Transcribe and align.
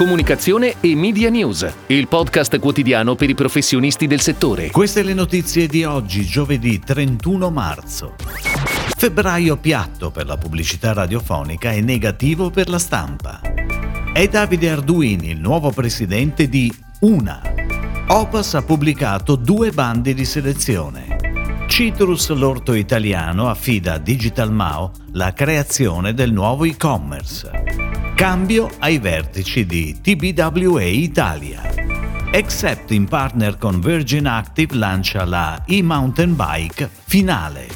Comunicazione 0.00 0.76
e 0.80 0.96
Media 0.96 1.28
News, 1.28 1.70
il 1.88 2.08
podcast 2.08 2.58
quotidiano 2.58 3.16
per 3.16 3.28
i 3.28 3.34
professionisti 3.34 4.06
del 4.06 4.22
settore. 4.22 4.70
Queste 4.70 5.02
le 5.02 5.12
notizie 5.12 5.66
di 5.66 5.84
oggi, 5.84 6.24
giovedì 6.24 6.78
31 6.78 7.50
marzo. 7.50 8.14
Febbraio 8.96 9.58
piatto 9.58 10.10
per 10.10 10.24
la 10.24 10.38
pubblicità 10.38 10.94
radiofonica 10.94 11.72
e 11.72 11.82
negativo 11.82 12.48
per 12.48 12.70
la 12.70 12.78
stampa. 12.78 13.42
È 14.14 14.26
Davide 14.26 14.70
Arduini, 14.70 15.32
il 15.32 15.38
nuovo 15.38 15.70
presidente 15.70 16.48
di 16.48 16.74
Una. 17.00 17.42
Opas 18.06 18.54
ha 18.54 18.62
pubblicato 18.62 19.36
due 19.36 19.70
bandi 19.70 20.14
di 20.14 20.24
selezione. 20.24 21.66
Citrus 21.66 22.30
l'orto 22.30 22.72
italiano 22.72 23.50
affida 23.50 23.92
a 23.92 23.98
Digital 23.98 24.50
Mao 24.50 24.92
la 25.12 25.34
creazione 25.34 26.14
del 26.14 26.32
nuovo 26.32 26.64
e-commerce. 26.64 27.89
Cambio 28.20 28.68
ai 28.80 28.98
vertici 28.98 29.64
di 29.64 29.98
TBWA 29.98 30.82
Italia. 30.82 31.62
Except 32.30 32.90
in 32.90 33.06
partner 33.06 33.56
con 33.56 33.80
Virgin 33.80 34.26
Active 34.26 34.76
lancia 34.76 35.24
la 35.24 35.64
e-mountain 35.66 36.36
bike 36.36 36.90
finale. 37.06 37.68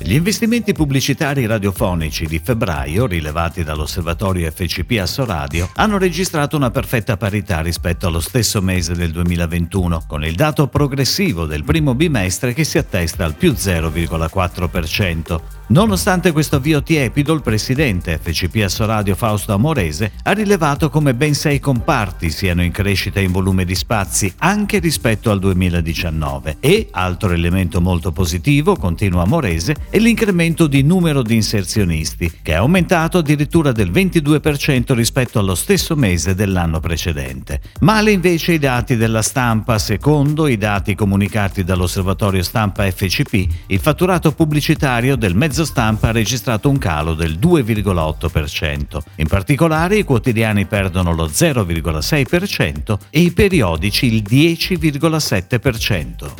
Gli 0.00 0.14
investimenti 0.14 0.72
pubblicitari 0.72 1.44
radiofonici 1.44 2.24
di 2.24 2.40
febbraio, 2.42 3.04
rilevati 3.04 3.64
dall'osservatorio 3.64 4.50
FCP 4.50 4.96
Assoradio, 4.98 5.68
hanno 5.74 5.98
registrato 5.98 6.56
una 6.56 6.70
perfetta 6.70 7.18
parità 7.18 7.60
rispetto 7.60 8.06
allo 8.06 8.20
stesso 8.20 8.62
mese 8.62 8.94
del 8.94 9.10
2021, 9.10 10.04
con 10.06 10.24
il 10.24 10.36
dato 10.36 10.68
progressivo 10.68 11.44
del 11.44 11.64
primo 11.64 11.94
bimestre 11.94 12.54
che 12.54 12.64
si 12.64 12.78
attesta 12.78 13.26
al 13.26 13.34
più 13.34 13.52
0,4%. 13.52 15.55
Nonostante 15.68 16.30
questo 16.30 16.56
avvio 16.56 16.80
tiepido, 16.80 17.32
il 17.32 17.42
presidente 17.42 18.20
FCP 18.22 18.62
Assoradio 18.62 19.16
Fausto 19.16 19.52
Amorese 19.52 20.12
ha 20.22 20.30
rilevato 20.30 20.90
come 20.90 21.12
ben 21.12 21.34
sei 21.34 21.58
comparti 21.58 22.30
siano 22.30 22.62
in 22.62 22.70
crescita 22.70 23.18
in 23.18 23.32
volume 23.32 23.64
di 23.64 23.74
spazi 23.74 24.32
anche 24.38 24.78
rispetto 24.78 25.28
al 25.32 25.40
2019 25.40 26.58
e, 26.60 26.86
altro 26.92 27.32
elemento 27.32 27.80
molto 27.80 28.12
positivo, 28.12 28.76
continua 28.76 29.22
Amorese, 29.22 29.74
e 29.90 29.98
l'incremento 29.98 30.68
di 30.68 30.82
numero 30.82 31.22
di 31.22 31.34
inserzionisti, 31.34 32.30
che 32.42 32.52
è 32.52 32.56
aumentato 32.56 33.18
addirittura 33.18 33.72
del 33.72 33.90
22% 33.90 34.94
rispetto 34.94 35.40
allo 35.40 35.56
stesso 35.56 35.96
mese 35.96 36.36
dell'anno 36.36 36.78
precedente. 36.78 37.60
Male 37.80 38.12
invece 38.12 38.52
i 38.52 38.58
dati 38.60 38.94
della 38.94 39.22
stampa, 39.22 39.80
secondo 39.80 40.46
i 40.46 40.56
dati 40.56 40.94
comunicati 40.94 41.64
dall'osservatorio 41.64 42.44
stampa 42.44 42.88
FCP, 42.88 43.48
il 43.66 43.80
fatturato 43.80 44.30
pubblicitario 44.30 45.16
del 45.16 45.34
mezzo 45.34 45.54
stampa 45.64 46.08
ha 46.08 46.12
registrato 46.12 46.68
un 46.68 46.78
calo 46.78 47.14
del 47.14 47.38
2,8%. 47.38 48.98
In 49.16 49.26
particolare 49.26 49.96
i 49.96 50.04
quotidiani 50.04 50.66
perdono 50.66 51.14
lo 51.14 51.26
0,6% 51.26 52.98
e 53.10 53.20
i 53.20 53.32
periodici 53.32 54.06
il 54.06 54.22
10,7%. 54.22 56.32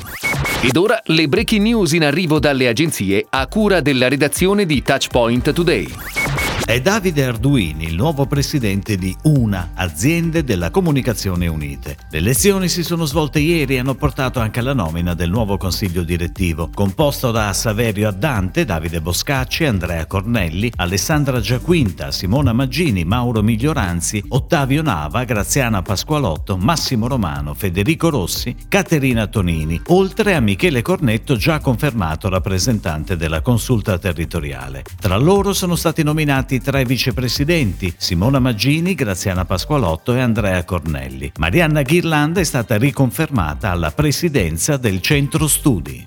Ed 0.63 0.77
ora 0.77 1.01
le 1.05 1.29
breaking 1.29 1.63
news 1.63 1.93
in 1.93 2.05
arrivo 2.05 2.39
dalle 2.39 2.69
agenzie 2.69 3.27
a 3.29 3.47
cura 3.47 3.81
della 3.81 4.09
redazione 4.09 4.67
di 4.67 4.83
Touchpoint 4.83 5.53
Today. 5.53 6.46
È 6.67 6.81
Davide 6.81 7.25
Arduini, 7.25 7.85
il 7.85 7.95
nuovo 7.95 8.27
presidente 8.27 8.97
di 8.97 9.17
UNA, 9.23 9.71
Aziende 9.75 10.43
della 10.43 10.73
Comunicazione 10.73 11.47
Unite. 11.47 11.97
Le 12.11 12.19
elezioni 12.19 12.69
si 12.69 12.83
sono 12.83 13.05
svolte 13.05 13.39
ieri 13.39 13.77
e 13.77 13.79
hanno 13.79 13.95
portato 13.95 14.41
anche 14.41 14.59
alla 14.59 14.75
nomina 14.75 15.15
del 15.15 15.31
nuovo 15.31 15.59
consiglio 15.59 16.03
direttivo, 16.03 16.69
composto 16.75 17.31
da 17.31 17.53
Saverio 17.53 18.09
Addante, 18.09 18.65
Davide 18.65 19.01
Boscacci, 19.01 19.65
Andrea 19.65 20.07
Cornelli, 20.07 20.73
Alessandra 20.75 21.39
Giaquinta, 21.39 22.11
Simona 22.11 22.53
Maggini, 22.53 23.05
Mauro 23.05 23.45
Miglioranzi, 23.45 24.25
Ottavio 24.31 24.83
Nava, 24.83 25.23
Graziana 25.23 25.83
Pasqualotto, 25.83 26.57
Massimo 26.57 27.07
Romano, 27.07 27.55
Federico 27.55 28.11
Rossi, 28.11 28.57
Caterina 28.67 29.29
Tonini, 29.29 29.81
oltre 29.87 30.35
a 30.35 30.41
Michele 30.41 30.83
Cornetto, 30.83 31.37
già 31.37 31.61
confermato 31.61 32.29
rappresentante 32.29 33.17
della 33.17 33.41
consulta 33.41 33.99
territoriale. 33.99 34.83
Tra 34.99 35.17
loro 35.17 35.53
sono 35.53 35.77
stati 35.77 36.03
nominati 36.03 36.55
nominati 36.57 36.61
tre 36.61 36.85
vicepresidenti, 36.85 37.95
Simona 37.97 38.39
Maggini, 38.39 38.95
Graziana 38.95 39.45
Pasqualotto 39.45 40.15
e 40.15 40.21
Andrea 40.21 40.65
Cornelli. 40.65 41.33
Marianna 41.39 41.83
Ghirlanda 41.83 42.41
è 42.41 42.45
stata 42.45 42.77
riconfermata 42.77 43.71
alla 43.71 43.91
presidenza 43.91 44.77
del 44.77 45.01
centro 45.01 45.47
studi. 45.49 46.05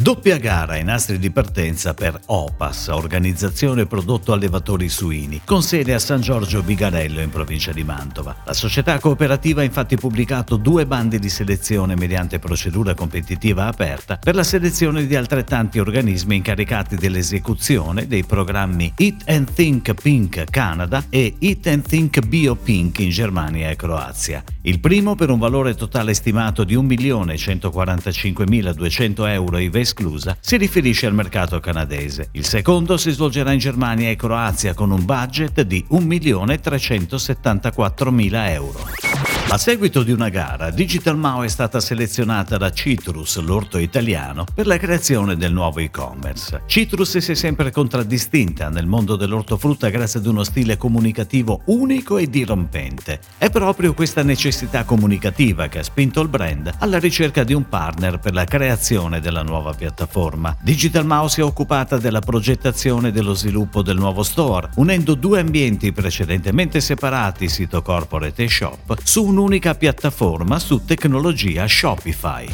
Doppia 0.00 0.38
gara 0.38 0.74
ai 0.74 0.84
nastri 0.84 1.18
di 1.18 1.32
partenza 1.32 1.92
per 1.92 2.20
OPAS, 2.26 2.86
Organizzazione 2.86 3.86
Prodotto 3.86 4.32
Allevatori 4.32 4.88
Suini, 4.88 5.40
con 5.44 5.60
sede 5.60 5.92
a 5.92 5.98
San 5.98 6.20
Giorgio 6.20 6.62
Viganello 6.62 7.20
in 7.20 7.30
provincia 7.30 7.72
di 7.72 7.82
Mantova. 7.82 8.36
La 8.44 8.52
società 8.52 9.00
cooperativa 9.00 9.62
ha 9.62 9.64
infatti 9.64 9.96
pubblicato 9.96 10.54
due 10.54 10.86
bandi 10.86 11.18
di 11.18 11.28
selezione 11.28 11.96
mediante 11.96 12.38
procedura 12.38 12.94
competitiva 12.94 13.66
aperta 13.66 14.18
per 14.18 14.36
la 14.36 14.44
selezione 14.44 15.04
di 15.04 15.16
altrettanti 15.16 15.80
organismi 15.80 16.36
incaricati 16.36 16.94
dell'esecuzione 16.94 18.06
dei 18.06 18.22
programmi 18.22 18.92
Eat 18.94 19.24
and 19.26 19.52
Think 19.52 20.00
Pink 20.00 20.44
Canada 20.48 21.06
e 21.10 21.34
Eat 21.40 21.66
and 21.66 21.82
Think 21.82 22.24
Bio 22.24 22.54
Pink 22.54 23.00
in 23.00 23.10
Germania 23.10 23.68
e 23.68 23.74
Croazia. 23.74 24.44
Il 24.62 24.78
primo 24.78 25.16
per 25.16 25.30
un 25.30 25.40
valore 25.40 25.74
totale 25.74 26.14
stimato 26.14 26.62
di 26.62 26.76
1.145.200 26.76 29.28
euro 29.28 29.58
IVA 29.58 29.86
esclusa, 29.98 30.36
si 30.40 30.56
riferisce 30.56 31.06
al 31.06 31.14
mercato 31.14 31.58
canadese. 31.58 32.28
Il 32.32 32.44
secondo 32.44 32.96
si 32.96 33.10
svolgerà 33.10 33.50
in 33.52 33.58
Germania 33.58 34.10
e 34.10 34.16
Croazia 34.16 34.74
con 34.74 34.92
un 34.92 35.04
budget 35.04 35.62
di 35.62 35.84
1.374.000 35.90 38.48
euro. 38.50 39.07
A 39.50 39.56
seguito 39.56 40.02
di 40.02 40.12
una 40.12 40.28
gara, 40.28 40.68
Digital 40.68 41.16
Mao 41.16 41.42
è 41.42 41.48
stata 41.48 41.80
selezionata 41.80 42.58
da 42.58 42.70
Citrus, 42.70 43.38
l'orto 43.40 43.78
italiano, 43.78 44.44
per 44.52 44.66
la 44.66 44.76
creazione 44.76 45.36
del 45.36 45.54
nuovo 45.54 45.78
e-commerce. 45.78 46.64
Citrus 46.66 47.16
si 47.16 47.32
è 47.32 47.34
sempre 47.34 47.70
contraddistinta 47.70 48.68
nel 48.68 48.86
mondo 48.86 49.16
dell'ortofrutta 49.16 49.88
grazie 49.88 50.20
ad 50.20 50.26
uno 50.26 50.44
stile 50.44 50.76
comunicativo 50.76 51.62
unico 51.64 52.18
e 52.18 52.28
dirompente. 52.28 53.20
È 53.38 53.48
proprio 53.48 53.94
questa 53.94 54.22
necessità 54.22 54.84
comunicativa 54.84 55.66
che 55.68 55.78
ha 55.78 55.82
spinto 55.82 56.20
il 56.20 56.28
brand 56.28 56.70
alla 56.80 56.98
ricerca 56.98 57.42
di 57.42 57.54
un 57.54 57.66
partner 57.70 58.18
per 58.18 58.34
la 58.34 58.44
creazione 58.44 59.18
della 59.18 59.42
nuova 59.42 59.72
piattaforma. 59.72 60.54
Digital 60.60 61.06
Mao 61.06 61.26
si 61.28 61.40
è 61.40 61.44
occupata 61.44 61.96
della 61.96 62.20
progettazione 62.20 63.08
e 63.08 63.12
dello 63.12 63.32
sviluppo 63.32 63.80
del 63.80 63.96
nuovo 63.96 64.22
store, 64.22 64.68
unendo 64.74 65.14
due 65.14 65.40
ambienti 65.40 65.90
precedentemente 65.90 66.82
separati, 66.82 67.48
sito 67.48 67.80
corporate 67.80 68.44
e 68.44 68.48
shop, 68.50 68.94
su 69.02 69.24
un 69.24 69.36
un'unica 69.38 69.76
piattaforma 69.76 70.58
su 70.58 70.84
tecnologia 70.84 71.68
Shopify. 71.68 72.44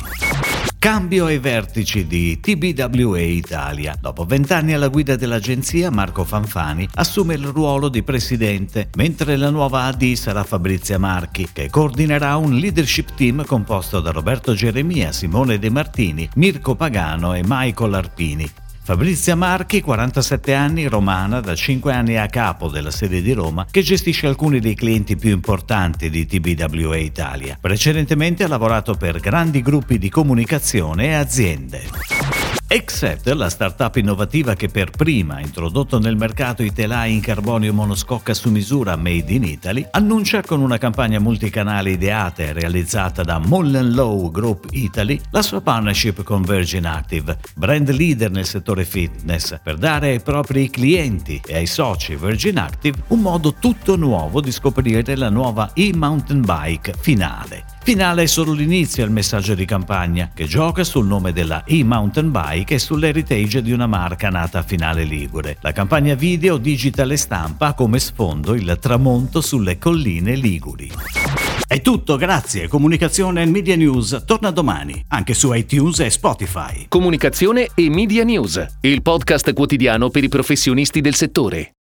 Cambio 0.78 1.24
ai 1.24 1.38
vertici 1.38 2.06
di 2.06 2.38
TBWA 2.38 3.20
Italia. 3.20 3.96
Dopo 3.98 4.26
vent'anni 4.26 4.74
alla 4.74 4.88
guida 4.88 5.16
dell'agenzia, 5.16 5.90
Marco 5.90 6.24
Fanfani 6.24 6.86
assume 6.96 7.34
il 7.34 7.46
ruolo 7.46 7.88
di 7.88 8.02
presidente, 8.02 8.90
mentre 8.96 9.36
la 9.36 9.48
nuova 9.48 9.84
AD 9.84 10.12
sarà 10.12 10.44
Fabrizia 10.44 10.98
Marchi, 10.98 11.48
che 11.50 11.70
coordinerà 11.70 12.36
un 12.36 12.54
leadership 12.54 13.14
team 13.14 13.46
composto 13.46 14.00
da 14.00 14.10
Roberto 14.10 14.52
Geremia, 14.52 15.10
Simone 15.10 15.58
De 15.58 15.70
Martini, 15.70 16.28
Mirko 16.34 16.74
Pagano 16.74 17.32
e 17.32 17.40
Michael 17.46 17.94
Arpini. 17.94 18.63
Fabrizia 18.86 19.34
Marchi, 19.34 19.80
47 19.80 20.52
anni, 20.52 20.86
romana, 20.88 21.40
da 21.40 21.54
5 21.54 21.90
anni 21.90 22.18
a 22.18 22.26
capo 22.26 22.68
della 22.68 22.90
sede 22.90 23.22
di 23.22 23.32
Roma, 23.32 23.66
che 23.70 23.80
gestisce 23.80 24.26
alcuni 24.26 24.60
dei 24.60 24.74
clienti 24.74 25.16
più 25.16 25.30
importanti 25.30 26.10
di 26.10 26.26
TBWA 26.26 26.98
Italia. 26.98 27.56
Precedentemente 27.58 28.44
ha 28.44 28.48
lavorato 28.48 28.92
per 28.92 29.20
grandi 29.20 29.62
gruppi 29.62 29.96
di 29.96 30.10
comunicazione 30.10 31.06
e 31.06 31.14
aziende. 31.14 32.43
Except, 32.66 33.28
la 33.28 33.48
startup 33.48 33.94
innovativa 33.96 34.54
che 34.54 34.68
per 34.68 34.90
prima 34.90 35.36
ha 35.36 35.40
introdotto 35.40 36.00
nel 36.00 36.16
mercato 36.16 36.62
i 36.64 36.72
telai 36.72 37.12
in 37.14 37.20
carbonio 37.20 37.72
monoscocca 37.72 38.34
su 38.34 38.50
misura 38.50 38.96
made 38.96 39.32
in 39.32 39.44
Italy, 39.44 39.86
annuncia 39.92 40.42
con 40.42 40.60
una 40.60 40.76
campagna 40.76 41.20
multicanale 41.20 41.90
ideata 41.90 42.42
e 42.42 42.52
realizzata 42.52 43.22
da 43.22 43.38
Mullen 43.38 43.92
Low 43.92 44.30
Group 44.30 44.66
Italy 44.72 45.20
la 45.30 45.42
sua 45.42 45.60
partnership 45.60 46.24
con 46.24 46.42
Virgin 46.42 46.86
Active, 46.86 47.38
brand 47.54 47.90
leader 47.90 48.30
nel 48.32 48.46
settore 48.46 48.84
fitness, 48.84 49.58
per 49.62 49.76
dare 49.76 50.10
ai 50.10 50.20
propri 50.20 50.68
clienti 50.68 51.40
e 51.46 51.54
ai 51.54 51.66
soci 51.66 52.16
Virgin 52.16 52.58
Active 52.58 52.98
un 53.08 53.20
modo 53.20 53.54
tutto 53.54 53.94
nuovo 53.96 54.40
di 54.40 54.50
scoprire 54.50 55.14
la 55.14 55.30
nuova 55.30 55.70
e-mountain 55.74 56.40
bike 56.40 56.94
finale 56.98 57.73
Finale 57.84 58.22
è 58.22 58.26
solo 58.26 58.52
l'inizio 58.52 59.04
al 59.04 59.10
messaggio 59.10 59.54
di 59.54 59.66
campagna, 59.66 60.30
che 60.34 60.46
gioca 60.46 60.84
sul 60.84 61.06
nome 61.06 61.34
della 61.34 61.64
e-mountain 61.66 62.30
bike 62.30 62.76
e 62.76 62.78
sull'heritage 62.78 63.60
di 63.60 63.72
una 63.72 63.86
marca 63.86 64.30
nata 64.30 64.60
a 64.60 64.62
finale 64.62 65.04
Ligure. 65.04 65.58
La 65.60 65.72
campagna 65.72 66.14
video 66.14 66.56
digital 66.56 67.12
e 67.12 67.18
stampa 67.18 67.74
come 67.74 67.98
sfondo 67.98 68.54
il 68.54 68.78
tramonto 68.80 69.42
sulle 69.42 69.76
colline 69.76 70.34
Liguri. 70.34 70.90
È 71.66 71.82
tutto, 71.82 72.16
grazie. 72.16 72.68
Comunicazione 72.68 73.42
e 73.42 73.46
Media 73.46 73.76
News 73.76 74.22
torna 74.24 74.50
domani, 74.50 75.04
anche 75.08 75.34
su 75.34 75.52
iTunes 75.52 76.00
e 76.00 76.08
Spotify. 76.08 76.86
Comunicazione 76.88 77.68
e 77.74 77.90
Media 77.90 78.24
News, 78.24 78.64
il 78.80 79.02
podcast 79.02 79.52
quotidiano 79.52 80.08
per 80.08 80.24
i 80.24 80.30
professionisti 80.30 81.02
del 81.02 81.14
settore. 81.14 81.74